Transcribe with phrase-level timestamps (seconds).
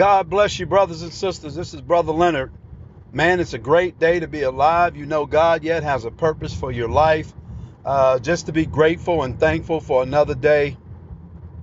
[0.00, 1.54] God bless you, brothers and sisters.
[1.54, 2.50] This is Brother Leonard.
[3.12, 4.96] Man, it's a great day to be alive.
[4.96, 7.30] You know, God yet has a purpose for your life.
[7.84, 10.78] Uh, just to be grateful and thankful for another day.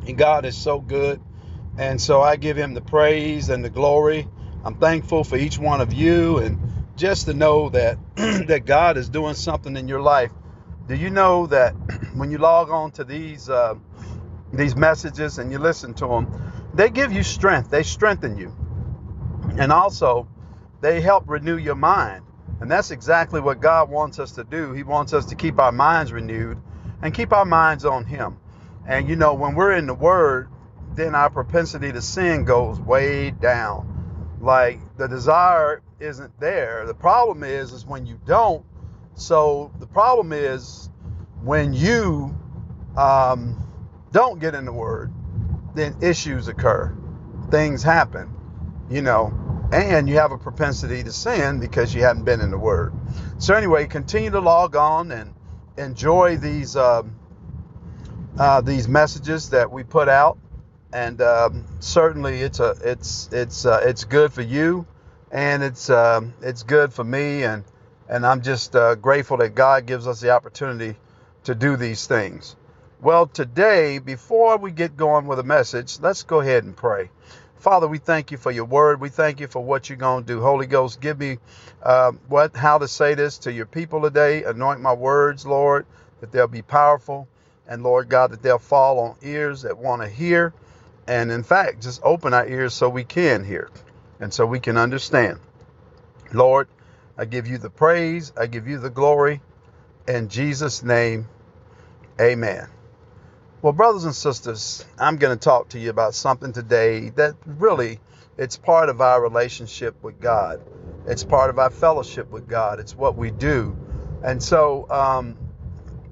[0.05, 1.20] And God is so good.
[1.79, 4.27] And so I give him the praise and the glory.
[4.63, 6.59] I'm thankful for each one of you and
[6.95, 10.31] just to know that that God is doing something in your life.
[10.88, 11.71] Do you know that
[12.13, 13.73] when you log on to these uh,
[14.54, 16.27] these messages and you listen to them,
[16.78, 17.71] they give you strength.
[17.71, 18.56] They strengthen you.
[19.57, 20.28] And also,
[20.79, 22.24] they help renew your mind.
[22.61, 24.74] And that's exactly what God wants us to do.
[24.74, 26.60] He wants us to keep our minds renewed
[27.01, 28.37] and keep our minds on Him.
[28.87, 30.50] And you know, when we're in the Word,
[30.93, 34.38] then our propensity to sin goes way down.
[34.39, 36.86] Like the desire isn't there.
[36.86, 38.64] The problem is, is when you don't.
[39.16, 40.92] So the problem is
[41.42, 42.38] when you
[42.95, 43.67] um,
[44.12, 45.12] don't get in the Word
[45.77, 46.95] then issues occur.
[47.52, 48.33] Things happen,
[48.89, 49.33] you know,
[49.72, 52.94] and you have a propensity to sin because you haven't been in the Word.
[53.38, 55.34] So, anyway, continue to log on and
[55.78, 57.16] enjoy these um,
[58.39, 60.38] uh, these messages that we put out,
[60.94, 64.86] and um, certainly it's a it's it's uh, it's good for you,
[65.31, 67.64] and it's um, it's good for me, and
[68.09, 70.97] and I'm just uh, grateful that God gives us the opportunity
[71.45, 72.56] to do these things.
[73.00, 77.12] Well, today, before we get going with a message, let's go ahead and pray.
[77.58, 79.00] Father, we thank you for your word.
[79.00, 80.42] We thank you for what you're going to do.
[80.42, 81.38] Holy Ghost, give me
[81.84, 84.45] uh, what how to say this to your people today.
[84.45, 85.86] Anoint my words, Lord,
[86.22, 87.28] that they'll be powerful.
[87.68, 90.56] And Lord God, that they'll fall on ears that want to hear.
[91.08, 93.70] And in fact, just open our ears so we can hear
[94.20, 95.40] and so we can understand.
[96.34, 96.68] Lord,
[97.16, 98.34] I give you the praise.
[98.36, 99.42] I give you the glory.
[100.08, 101.28] In Jesus' name,
[102.20, 102.70] amen.
[103.61, 108.00] Well, brothers and sisters, I'm going to talk to you about something today that really
[108.38, 110.61] it's part of our relationship with God.
[111.08, 112.80] It's part of our fellowship with God.
[112.80, 113.75] It's what we do.
[114.23, 115.38] And so um,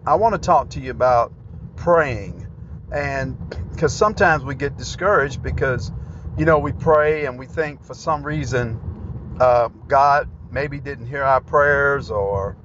[0.07, 1.34] I want to talk to you about
[1.75, 2.47] praying.
[2.91, 3.38] And
[3.72, 5.91] because sometimes we get discouraged because,
[6.39, 11.23] you know, we pray and we think for some reason uh, God maybe didn't hear
[11.23, 12.57] our prayers or,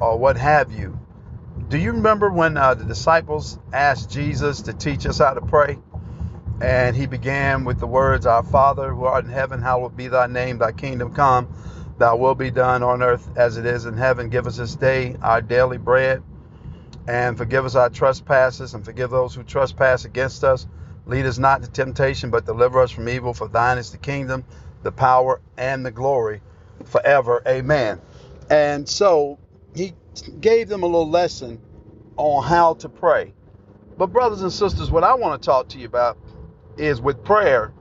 [0.00, 0.98] or what have you.
[1.68, 5.78] Do you remember when uh, the disciples asked Jesus to teach us how to pray?
[6.60, 10.26] And he began with the words, Our Father who art in heaven, hallowed be thy
[10.26, 11.48] name, thy kingdom come,
[11.98, 14.28] thy will be done on earth as it is in heaven.
[14.28, 16.22] Give us this day our daily bread,
[17.08, 20.66] and forgive us our trespasses, and forgive those who trespass against us.
[21.06, 23.34] Lead us not to temptation, but deliver us from evil.
[23.34, 24.44] For thine is the kingdom,
[24.82, 26.42] the power, and the glory
[26.84, 27.42] forever.
[27.48, 28.00] Amen.
[28.50, 29.38] And so
[29.74, 29.94] he
[30.40, 31.60] gave them a little lesson
[32.16, 33.34] on how to pray.
[33.98, 36.18] But, brothers and sisters, what I want to talk to you about
[36.76, 37.72] is with prayer.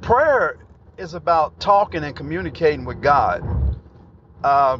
[0.00, 0.58] Prayer
[0.98, 3.44] is about talking and communicating with God.
[4.42, 4.78] Uh,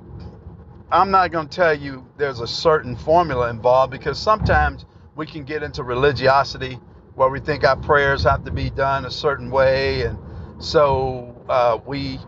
[0.90, 5.44] I'm not going to tell you there's a certain formula involved because sometimes we can
[5.44, 6.78] get into religiosity
[7.14, 10.18] where we think our prayers have to be done a certain way, and
[10.58, 12.18] so uh, we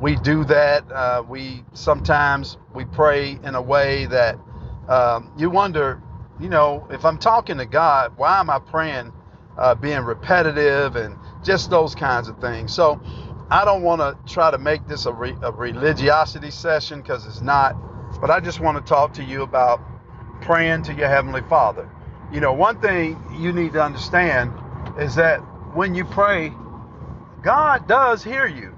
[0.00, 0.90] we do that.
[0.92, 4.38] Uh, we sometimes we pray in a way that
[4.88, 6.02] um, you wonder,
[6.40, 9.12] you know, if I'm talking to God, why am I praying
[9.58, 12.74] uh, being repetitive and just those kinds of things?
[12.74, 13.00] So
[13.50, 17.42] I don't want to try to make this a, re- a religiosity session because it's
[17.42, 17.76] not,
[18.20, 19.82] but I just want to talk to you about
[20.42, 21.90] praying to your Heavenly Father.
[22.32, 24.52] You know, one thing you need to understand
[24.98, 25.38] is that
[25.74, 26.52] when you pray,
[27.42, 28.76] God does hear you.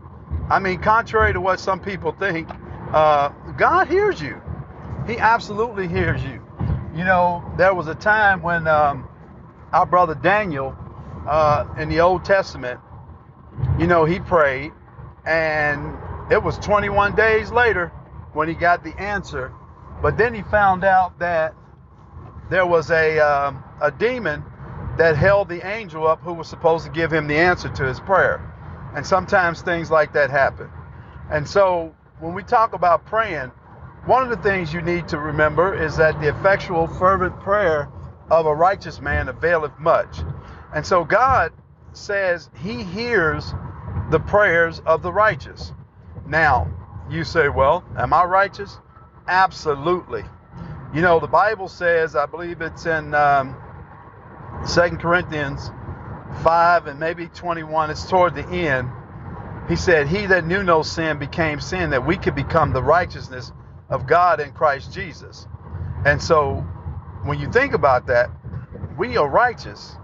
[0.50, 2.48] I mean, contrary to what some people think,
[2.92, 4.40] uh, God hears you.
[5.06, 6.42] He absolutely hears you.
[6.94, 9.08] You know, there was a time when um,
[9.72, 10.76] our brother Daniel
[11.26, 12.80] uh, in the Old Testament,
[13.78, 14.72] you know, he prayed,
[15.24, 15.96] and
[16.30, 17.88] it was 21 days later
[18.32, 19.52] when he got the answer.
[20.02, 21.54] But then he found out that
[22.50, 24.44] there was a um, a demon
[24.98, 28.00] that held the angel up who was supposed to give him the answer to his
[28.00, 28.51] prayer.
[28.94, 30.68] And sometimes things like that happen.
[31.30, 33.50] And so when we talk about praying,
[34.04, 37.88] one of the things you need to remember is that the effectual, fervent prayer
[38.30, 40.18] of a righteous man availeth much.
[40.74, 41.52] And so God
[41.92, 43.52] says he hears
[44.10, 45.72] the prayers of the righteous.
[46.26, 46.70] Now,
[47.10, 48.78] you say, well, am I righteous?
[49.28, 50.24] Absolutely.
[50.94, 53.56] You know, the Bible says, I believe it's in um,
[54.72, 55.70] 2 Corinthians
[56.42, 58.88] 5 and maybe 21, it's toward the end.
[59.68, 63.52] He said, He that knew no sin became sin that we could become the righteousness
[63.88, 65.46] of God in Christ Jesus.
[66.04, 66.56] And so
[67.24, 68.30] when you think about that,
[68.98, 69.96] we are righteous.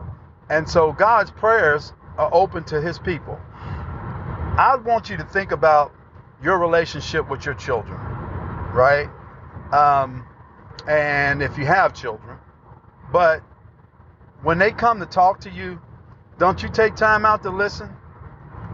[0.48, 3.38] And so God's prayers are open to his people.
[4.58, 5.92] I want you to think about
[6.42, 7.98] your relationship with your children,
[8.72, 9.08] right?
[9.72, 10.24] Um,
[10.88, 12.38] and if you have children,
[13.12, 13.42] but
[14.42, 15.81] when they come to talk to you,
[16.38, 17.90] don't you take time out to listen?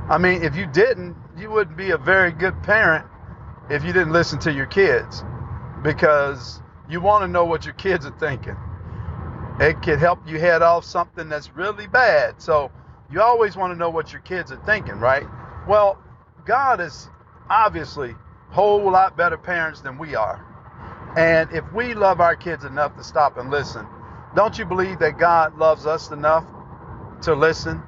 [0.09, 3.07] I mean, if you didn't, you wouldn't be a very good parent
[3.71, 5.25] if you didn't listen to your kids
[5.83, 8.57] because you want to know what your kids are thinking.
[9.61, 12.43] It could help you head off something that's really bad.
[12.43, 12.71] So
[13.11, 15.25] you always want to know what your kids are thinking, right?
[15.67, 15.99] Well,
[16.45, 17.09] God is
[17.49, 20.45] obviously a whole lot better parents than we are.
[21.17, 23.87] And if we love our kids enough to stop and listen,
[24.35, 26.45] don't you believe that God loves us enough
[27.25, 27.83] to listen?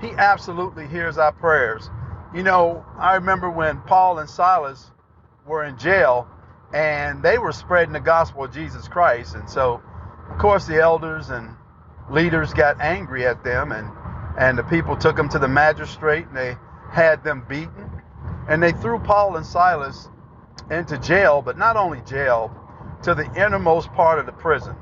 [0.00, 1.88] He absolutely hears our prayers.
[2.34, 4.90] You know, I remember when Paul and Silas
[5.46, 6.28] were in jail
[6.74, 9.34] and they were spreading the gospel of Jesus Christ.
[9.34, 9.82] And so,
[10.30, 11.56] of course, the elders and
[12.10, 13.90] leaders got angry at them and
[14.38, 16.56] and the people took them to the magistrate and they
[16.90, 17.90] had them beaten
[18.48, 20.08] and they threw Paul and Silas
[20.70, 22.50] into jail, but not only jail,
[23.02, 24.74] to the innermost part of the prison.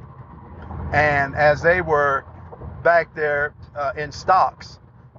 [0.92, 2.24] And as they were
[2.82, 4.78] back there uh, in stocks,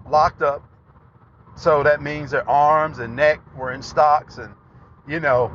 [0.10, 0.64] locked up,
[1.56, 4.54] so that means their arms and neck were in stocks, and
[5.08, 5.52] you know,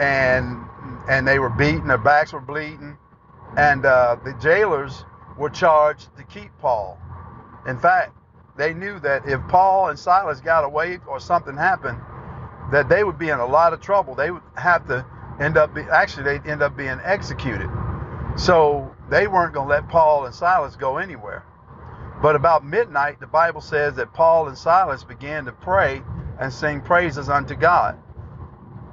[0.00, 0.64] and
[1.08, 2.96] and they were beaten, their backs were bleeding,
[3.56, 5.04] and uh, the jailers
[5.38, 6.98] were charged to keep Paul.
[7.66, 8.12] In fact,
[8.56, 11.98] they knew that if Paul and Silas got away or something happened,
[12.72, 14.14] that they would be in a lot of trouble.
[14.14, 15.04] They would have to
[15.40, 17.68] end up be, actually they'd end up being executed.
[18.36, 21.44] So they weren't going to let Paul and Silas go anywhere.
[22.22, 26.02] But about midnight, the Bible says that Paul and Silas began to pray
[26.40, 27.98] and sing praises unto God.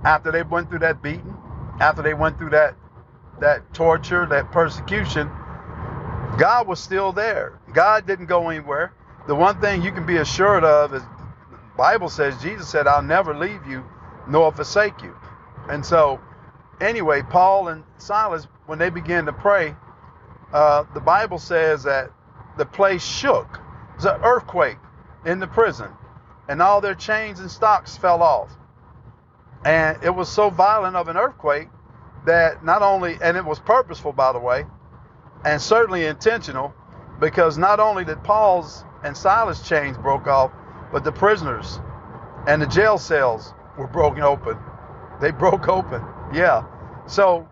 [0.04, 1.36] After they went through that beating,
[1.80, 2.76] after they went through that
[3.40, 5.30] that torture, that persecution,
[6.38, 7.60] God was still there.
[7.74, 8.94] God didn't go anywhere.
[9.28, 13.02] The one thing you can be assured of is the Bible says Jesus said, I'll
[13.02, 13.84] never leave you
[14.28, 15.16] nor forsake you.
[15.70, 16.20] And so
[16.82, 19.76] anyway, Paul and Silas, when they began to pray,
[20.52, 22.12] uh, the Bible says that
[22.58, 23.60] the place shook.
[23.92, 24.78] It was an earthquake
[25.26, 25.90] in the prison,
[26.48, 28.52] and all their chains and stocks fell off.
[29.66, 31.70] And it was so violent of an earthquake
[32.26, 34.66] that not only, and it was purposeful, by the way,
[35.46, 36.74] and certainly intentional,
[37.20, 40.52] because not only did Paul's and Silas' chains broke off,
[40.92, 41.80] but the prisoners
[42.48, 44.58] and the jail cells were broken open.
[45.22, 46.02] They broke open.
[46.34, 46.66] Yeah.
[47.08, 47.48] So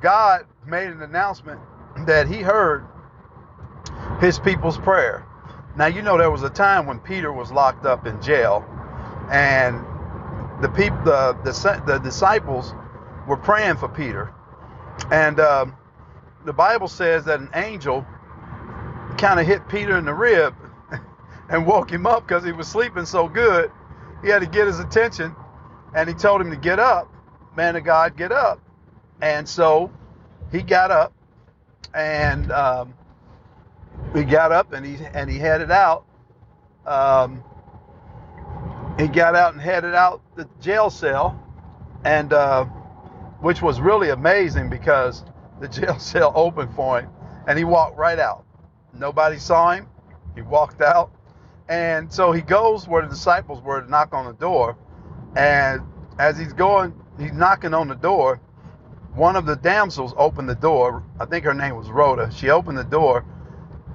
[0.00, 1.60] God made an announcement
[2.06, 2.86] that he heard
[4.20, 5.24] his people's prayer.
[5.76, 8.64] Now you know there was a time when Peter was locked up in jail,
[9.30, 9.84] and
[10.60, 12.74] the people, the, the the disciples,
[13.26, 14.32] were praying for Peter,
[15.10, 15.76] and um,
[16.44, 18.06] the Bible says that an angel
[19.18, 20.54] kind of hit Peter in the rib
[21.48, 23.70] and woke him up because he was sleeping so good.
[24.22, 25.34] He had to get his attention,
[25.94, 27.10] and he told him to get up.
[27.56, 28.60] Man of God, get up.
[29.20, 29.90] And so
[30.52, 31.12] he got up,
[31.94, 32.94] and um,
[34.14, 36.04] he got up and he and he headed out.
[36.86, 37.42] Um,
[38.98, 41.38] he got out and headed out the jail cell,
[42.04, 42.64] and uh,
[43.40, 45.24] which was really amazing because
[45.60, 47.10] the jail cell opened for him,
[47.48, 48.44] and he walked right out.
[48.92, 49.88] Nobody saw him.
[50.36, 51.10] He walked out,
[51.68, 54.76] and so he goes where the disciples were to knock on the door,
[55.36, 55.80] and
[56.18, 58.40] as he's going, he's knocking on the door.
[59.14, 61.04] One of the damsels opened the door.
[61.20, 62.32] I think her name was Rhoda.
[62.32, 63.24] She opened the door,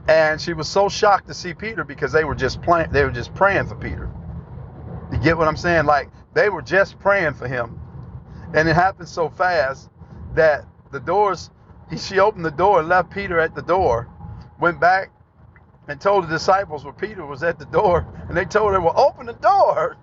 [0.10, 2.90] and she was so shocked to see Peter because they were just playing.
[2.92, 4.10] They were just praying for Peter.
[5.12, 5.86] You get what I'm saying?
[5.86, 7.80] Like they were just praying for him,
[8.56, 9.90] and it happened so fast
[10.34, 11.52] that the doors.
[11.96, 14.08] She opened the door and left Peter at the door.
[14.60, 15.12] Went back
[15.88, 19.00] and told the disciples where Peter was at the door, and they told her, "Well,
[19.00, 19.96] open the door."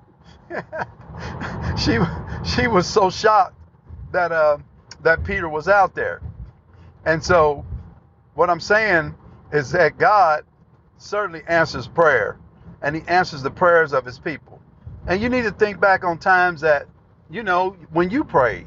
[1.76, 1.98] she
[2.44, 3.56] she was so shocked
[4.12, 4.58] that uh,
[5.02, 6.22] that Peter was out there,
[7.04, 7.64] and so
[8.34, 9.16] what I'm saying
[9.56, 10.44] is that God
[10.98, 12.38] certainly answers prayer,
[12.82, 14.60] and He answers the prayers of His people.
[15.06, 16.86] And you need to think back on times that
[17.30, 18.66] you know when you prayed.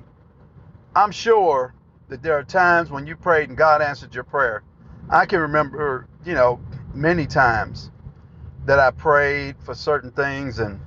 [0.95, 1.75] I'm sure
[2.07, 4.63] that there are times when you prayed and God answered your prayer.
[5.09, 6.59] I can remember, you know,
[6.93, 7.91] many times
[8.65, 10.79] that I prayed for certain things and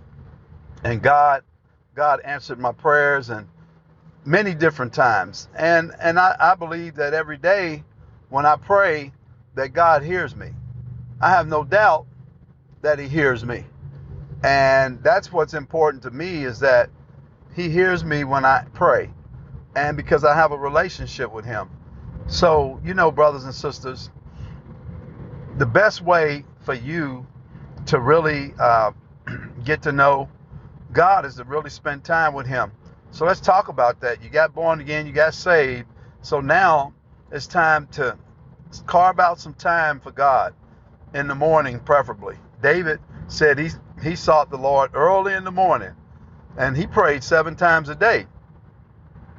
[0.83, 1.45] and God
[1.95, 3.47] God answered my prayers and
[4.25, 5.49] many different times.
[5.57, 7.85] And and I, I believe that every day
[8.31, 9.13] when I pray
[9.55, 10.51] that God hears me.
[11.21, 12.07] I have no doubt
[12.83, 13.65] that he hears me.
[14.43, 16.91] And that's what's important to me is that
[17.55, 19.11] he hears me when I pray.
[19.77, 21.71] And because I have a relationship with him.
[22.27, 24.11] So, you know, brothers and sisters,
[25.59, 27.27] the best way for you
[27.87, 28.93] to really uh,
[29.65, 30.29] get to know
[30.93, 32.73] God is to really spend time with Him.
[33.11, 34.23] So let's talk about that.
[34.23, 35.87] You got born again, you got saved.
[36.23, 36.95] So now
[37.31, 38.17] it's time to
[38.87, 40.55] carve out some time for God
[41.15, 42.37] in the morning, preferably.
[42.63, 43.71] David said he
[44.03, 45.95] he sought the Lord early in the morning,
[46.57, 48.27] and he prayed seven times a day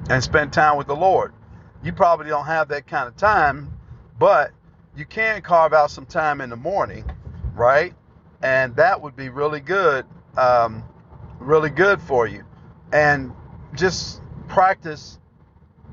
[0.08, 1.32] and spent time with the Lord.
[1.82, 3.78] You probably don't have that kind of time,
[4.18, 4.52] but
[4.96, 7.04] you can carve out some time in the morning,
[7.54, 7.94] right?
[8.42, 10.84] And that would be really good, um,
[11.38, 12.44] really good for you.
[12.92, 13.32] And
[13.74, 15.18] just practice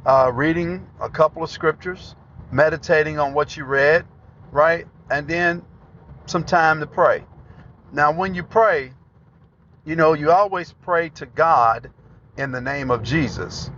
[0.05, 2.15] uh, reading a couple of scriptures,
[2.51, 4.05] meditating on what you read,
[4.51, 4.87] right?
[5.09, 5.63] And then
[6.25, 7.23] some time to pray.
[7.91, 8.93] Now, when you pray,
[9.85, 11.89] you know, you always pray to God
[12.37, 13.71] in the name of Jesus.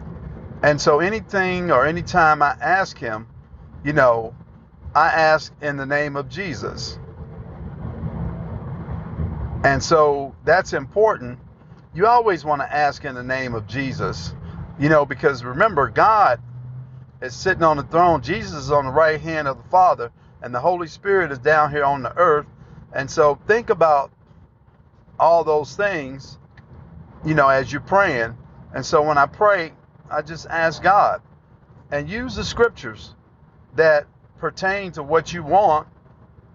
[0.62, 3.27] And so anything or anytime I ask Him,
[3.84, 4.36] you know,
[4.96, 7.00] I ask in the name of Jesus.
[9.63, 11.39] And so that's important.
[11.94, 14.36] You always want to ask in the name of Jesus,
[14.80, 16.42] you know, because remember, God
[17.24, 18.22] is sitting on the throne.
[18.22, 20.12] Jesus is on the right hand of the Father,
[20.42, 22.46] and the Holy Spirit is down here on the earth.
[22.92, 24.12] And so think about
[25.18, 26.38] all those things,
[27.25, 28.38] you know, as you're praying.
[28.74, 29.72] And so when I pray,
[30.12, 31.22] I just ask God
[31.92, 33.15] and use the scriptures
[33.75, 34.06] that
[34.38, 35.88] pertain to what you want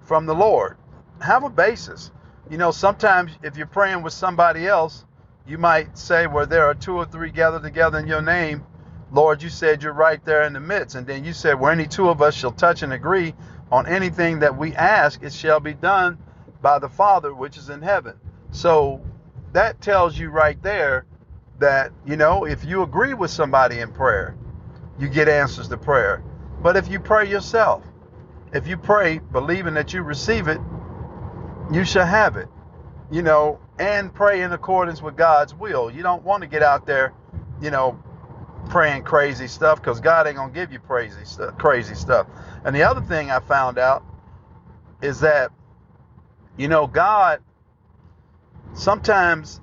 [0.03, 0.77] from the Lord.
[1.23, 2.11] Have a basis.
[2.51, 5.07] You know, sometimes if you're praying with somebody else,
[5.47, 8.65] you might say, Where there are two or three gathered together in your name,
[9.11, 10.95] Lord, you said you're right there in the midst.
[10.95, 13.35] And then you said, Where any two of us shall touch and agree
[13.71, 16.19] on anything that we ask, it shall be done
[16.61, 18.17] by the Father which is in heaven.
[18.51, 19.01] So
[19.53, 21.07] that tells you right there
[21.59, 24.37] that, you know, if you agree with somebody in prayer,
[24.99, 26.23] you get answers to prayer.
[26.63, 27.85] But if you pray yourself,
[28.53, 30.61] if you pray believing that you receive it,
[31.73, 32.49] you shall have it.
[33.11, 35.91] You know, and pray in accordance with God's will.
[35.91, 37.15] You don't want to get out there,
[37.63, 37.99] you know,
[38.69, 41.57] praying crazy stuff because God ain't gonna give you crazy stuff.
[41.59, 42.27] Crazy stuff.
[42.65, 44.05] And the other thing I found out
[45.03, 45.51] is that,
[46.57, 47.41] you know, God
[48.75, 49.61] sometimes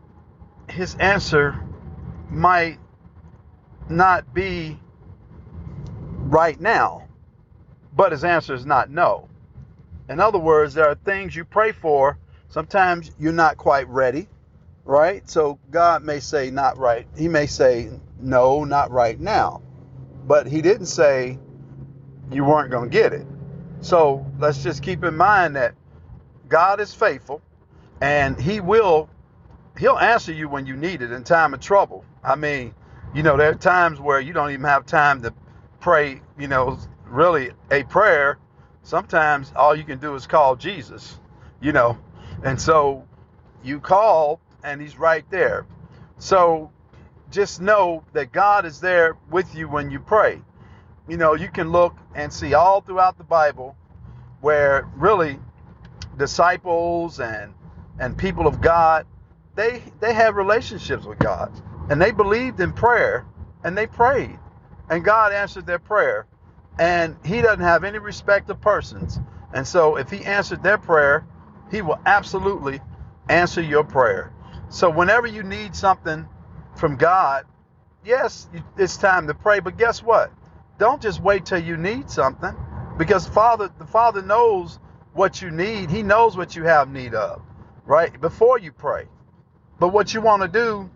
[0.70, 1.60] His answer
[2.30, 2.80] might
[3.90, 4.80] not be
[6.18, 7.08] right now,
[7.94, 9.30] but His answer is not no.
[10.10, 12.18] In other words, there are things you pray for.
[12.50, 14.28] Sometimes you're not quite ready,
[14.84, 15.28] right?
[15.30, 17.08] So God may say not right.
[17.18, 19.62] He may say no, not right now.
[20.26, 21.38] But he didn't say
[22.32, 23.26] you weren't going to get it.
[23.82, 25.76] So let's just keep in mind that
[26.48, 27.42] God is faithful
[28.02, 29.10] and he will
[29.78, 32.04] he'll answer you when you need it in time of trouble.
[32.24, 32.74] I mean,
[33.14, 35.34] you know, there are times where you don't even have time to
[35.80, 38.40] pray, you know, really a prayer
[38.86, 41.20] sometimes all you can do is call Jesus,
[41.60, 41.98] you know.
[42.44, 43.06] And so
[43.64, 45.66] you call and he's right there.
[46.18, 46.72] So
[47.36, 50.42] just know that God is there with you when you pray.
[51.08, 53.75] You know, you can look and see all throughout the Bible
[54.39, 55.38] where really
[56.18, 57.54] disciples and
[58.00, 59.06] and people of God,
[59.54, 61.51] they they have relationships with God.
[61.89, 63.25] And they believed in prayer
[63.65, 64.39] and they prayed.
[64.89, 66.27] And God answered their prayer
[66.80, 69.20] and he doesn't have any respect of persons.
[69.54, 71.25] And so if he answered their prayer,
[71.70, 72.80] he will absolutely
[73.27, 74.32] answer your prayer.
[74.70, 76.27] So whenever you need something
[76.75, 77.46] from God,
[78.03, 80.32] yes, it's time to pray, but guess what?
[80.77, 82.55] Don't just wait till you need something
[82.98, 84.79] because Father the Father knows
[85.13, 85.89] what you need.
[85.89, 87.41] He knows what you have need of,
[87.86, 88.20] right?
[88.20, 89.05] Before you pray.
[89.79, 90.89] But what you want to do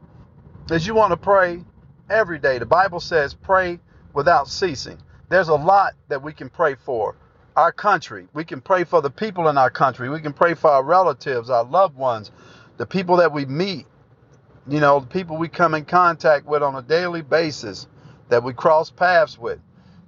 [0.74, 1.63] is you want to pray
[2.09, 2.59] every day.
[2.59, 3.79] The Bible says pray
[4.13, 4.98] without ceasing
[5.29, 7.15] there's a lot that we can pray for.
[7.55, 10.09] Our country, we can pray for the people in our country.
[10.09, 12.31] We can pray for our relatives, our loved ones,
[12.77, 13.86] the people that we meet,
[14.70, 17.88] you know, the people we come in contact with on a daily basis,
[18.30, 19.60] that we cross paths with.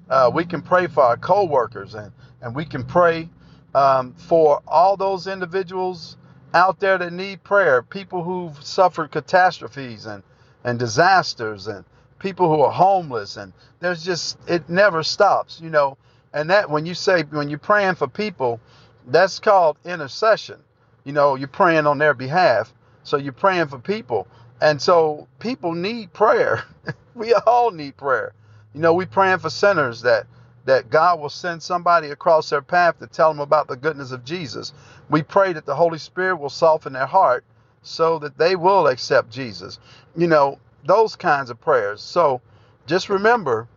[0.09, 3.29] Uh, we can pray for our coworkers, and and we can pray
[3.75, 6.17] um, for all those individuals
[6.53, 7.81] out there that need prayer.
[7.81, 10.23] People who've suffered catastrophes and
[10.63, 11.85] and disasters, and
[12.19, 15.97] people who are homeless and there's just it never stops you know
[16.33, 18.59] and that when you say when you're praying for people
[19.07, 20.59] that's called intercession
[21.03, 24.27] you know you're praying on their behalf so you're praying for people
[24.61, 26.63] and so people need prayer
[27.15, 28.33] we all need prayer
[28.73, 30.25] you know we praying for sinners that
[30.65, 34.23] that God will send somebody across their path to tell them about the goodness of
[34.23, 34.73] Jesus.
[35.09, 37.43] We pray that the Holy Spirit will soften their heart
[37.81, 39.79] so that they will accept Jesus.
[40.15, 42.01] You know, those kinds of prayers.
[42.01, 42.41] So
[42.85, 43.67] just remember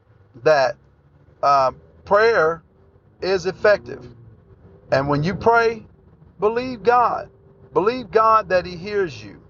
[0.43, 0.77] that
[1.43, 1.73] uh,
[2.05, 2.63] prayer
[3.23, 4.07] is effective.
[4.93, 5.87] And when you pray,
[6.39, 7.31] believe God.
[7.73, 9.41] Believe God that He hears you.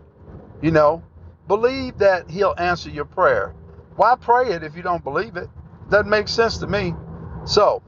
[0.63, 1.03] You know,
[1.49, 3.55] believe that He'll answer your prayer.
[3.97, 5.49] Why pray it if you don't believe it?
[5.91, 6.95] Doesn't make sense to me.
[7.45, 7.83] So,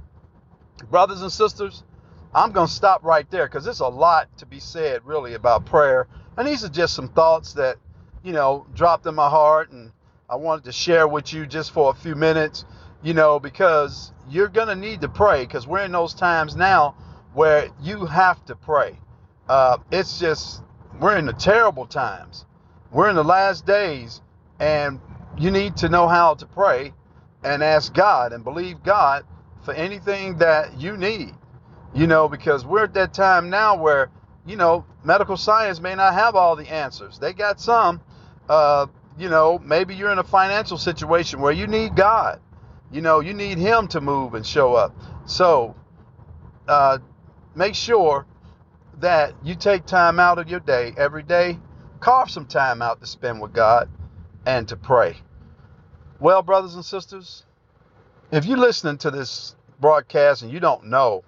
[0.90, 1.82] brothers and sisters,
[2.34, 5.64] I'm going to stop right there because there's a lot to be said really about
[5.66, 6.06] prayer.
[6.36, 7.78] And these are just some thoughts that,
[8.22, 9.90] you know, dropped in my heart and
[10.28, 12.64] I wanted to share with you just for a few minutes,
[13.02, 16.96] you know, because you're going to need to pray because we're in those times now
[17.32, 18.98] where you have to pray.
[19.48, 20.62] Uh, it's just,
[21.00, 22.44] we're in the terrible times.
[22.90, 24.20] We're in the last days
[24.58, 25.00] and
[25.38, 26.92] you need to know how to pray
[27.42, 29.24] and ask God and believe God
[29.62, 31.34] for anything that you need.
[31.94, 34.10] You know, because we're at that time now where,
[34.46, 37.18] you know, medical science may not have all the answers.
[37.18, 38.00] They got some.
[38.48, 38.86] Uh,
[39.18, 42.40] you know, maybe you're in a financial situation where you need God.
[42.92, 44.94] You know, you need Him to move and show up.
[45.26, 45.74] So,
[46.68, 46.98] uh,
[47.54, 48.26] make sure
[48.98, 51.58] that you take time out of your day every day.
[52.00, 53.88] Carve some time out to spend with God
[54.44, 55.16] and to pray.
[56.20, 57.44] Well, brothers and sisters,
[58.30, 61.24] if you're listening to this broadcast and you don't know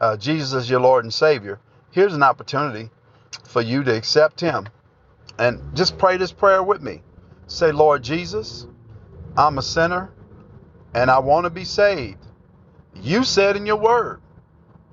[0.00, 2.90] uh, Jesus as your Lord and Savior, here's an opportunity
[3.44, 4.68] for you to accept Him.
[5.38, 7.02] And just pray this prayer with me.
[7.46, 8.66] Say, Lord Jesus,
[9.36, 10.10] I'm a sinner
[10.94, 12.18] and I want to be saved.
[12.94, 14.20] You said in your word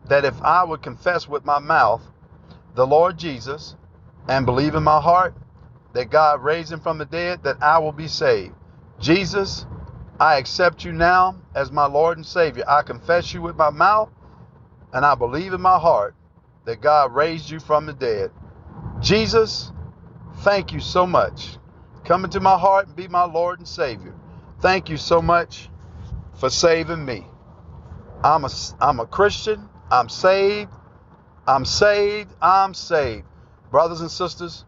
[0.08, 2.02] that if I would confess with my mouth
[2.76, 3.76] the Lord Jesus
[4.27, 5.36] and believe in my heart
[5.94, 8.53] that God raised him from the dead, that I will be saved.
[9.00, 9.65] Jesus,
[10.20, 12.63] I accept you now as my Lord and Savior.
[12.67, 14.10] I confess you with my mouth
[14.94, 16.15] and I believe in my heart
[16.65, 18.32] that God raised you from the dead.
[19.01, 19.72] Jesus,
[20.38, 21.58] thank you so much.
[22.05, 24.13] Come into my heart and be my Lord and Savior.
[24.62, 25.70] Thank you so much
[26.36, 27.25] for saving me.
[28.24, 29.70] I'm a, I'm a Christian.
[29.91, 30.72] I'm saved.
[31.48, 32.32] I'm saved.
[32.41, 33.25] I'm saved.
[33.75, 34.63] Brothers and sisters,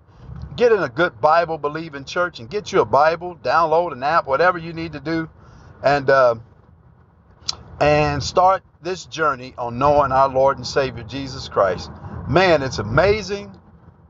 [0.58, 4.28] get in a good Bible believing church and get you a Bible, download an app,
[4.28, 5.30] whatever you need to do,
[5.82, 6.36] and uh,
[7.80, 11.90] and start this journey on knowing our Lord and Savior Jesus Christ.
[12.28, 13.58] Man, it's amazing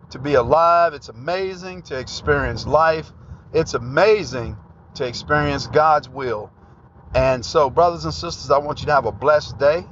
[0.10, 0.96] to be alive.
[0.96, 3.12] It's amazing to experience life.
[3.54, 4.58] It's amazing
[4.96, 6.50] to experience God's will.
[7.14, 9.86] And so, brothers and sisters, I want you to have a blessed day.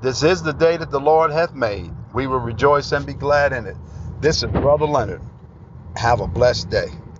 [0.00, 1.90] This is the day that the Lord hath made.
[2.14, 3.76] We will rejoice and be glad in it.
[4.22, 5.20] This is Brother Leonard.
[5.96, 7.01] Have a blessed day.